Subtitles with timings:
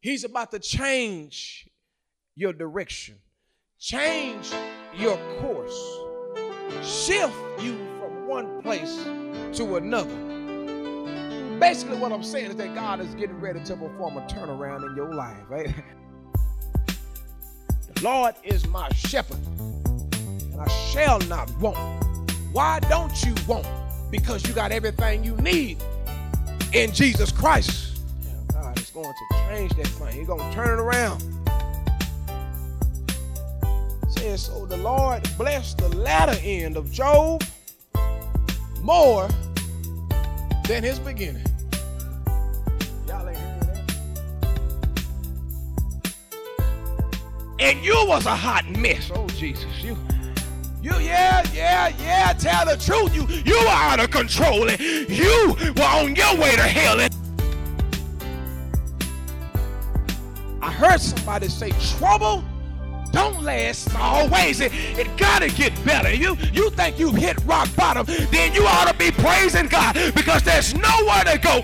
[0.00, 1.68] He's about to change
[2.36, 3.16] your direction,
[3.80, 4.48] change
[4.96, 5.76] your course,
[6.82, 8.96] shift you from one place
[9.54, 10.14] to another.
[11.58, 14.94] Basically, what I'm saying is that God is getting ready to perform a turnaround in
[14.94, 15.74] your life, right?
[17.92, 21.76] The Lord is my shepherd, and I shall not want.
[22.52, 23.66] Why don't you want?
[24.12, 25.82] Because you got everything you need
[26.72, 27.87] in Jesus Christ.
[29.00, 30.12] Going to change that thing.
[30.12, 31.22] He's going to turn it around.
[34.08, 37.44] Says so the Lord blessed the latter end of Job
[38.82, 39.28] more
[40.66, 41.44] than his beginning.
[43.06, 43.92] Y'all ain't that?
[47.60, 49.12] And you was a hot mess.
[49.14, 49.96] Oh Jesus, you.
[50.82, 53.14] You, yeah, yeah, yeah, tell the truth.
[53.14, 56.98] You you were out of control and you were on your way to hell.
[60.68, 62.44] I heard somebody say trouble
[63.10, 64.60] don't last always.
[64.60, 66.12] It, it gotta get better.
[66.12, 70.42] You you think you've hit rock bottom, then you ought to be praising God because
[70.42, 71.62] there's nowhere to go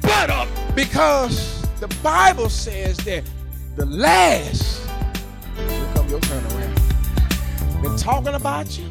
[0.00, 0.48] but up.
[0.76, 3.24] Because the Bible says that
[3.74, 4.88] the last
[5.94, 7.82] come your turnaround.
[7.82, 8.88] Been talking about you,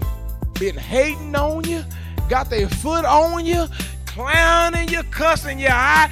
[0.60, 1.82] been hating on you,
[2.28, 3.68] got their foot on you,
[4.06, 6.10] clowning you, cussing you out.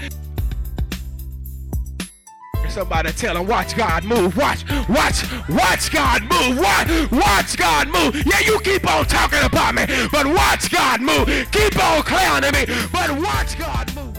[2.74, 4.36] Somebody tell them, watch God move.
[4.36, 6.58] Watch, watch, watch God move.
[6.58, 8.16] Watch, watch God move.
[8.26, 11.28] Yeah, you keep on talking about me, but watch God move.
[11.52, 14.16] Keep on clowning me, but watch God move.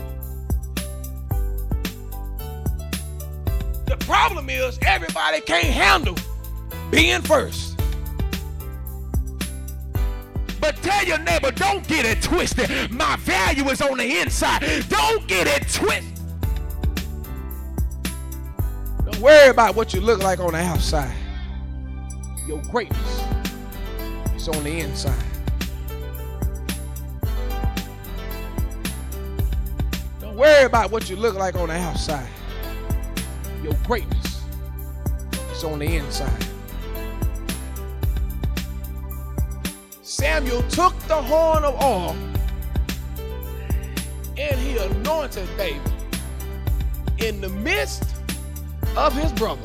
[3.87, 6.17] The problem is everybody can't handle
[6.93, 7.77] being first.
[10.61, 12.93] But tell your neighbor, don't get it twisted.
[12.93, 14.63] My value is on the inside.
[14.89, 16.14] Don't get it twisted.
[19.15, 21.15] Don't worry about what you look like on the outside.
[22.49, 23.23] Your greatness
[24.35, 25.25] is on the inside.
[30.21, 32.29] Don't worry about what you look like on the outside.
[33.63, 34.43] Your greatness
[35.53, 36.47] is on the inside.
[40.03, 42.17] Samuel took the horn of oil
[44.37, 45.93] and he anointed David
[47.19, 48.14] in the midst
[48.97, 49.61] of his brother.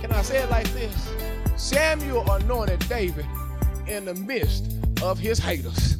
[0.00, 1.12] Can I say it like this?
[1.56, 3.26] Samuel anointed David
[3.86, 5.99] in the midst of his haters.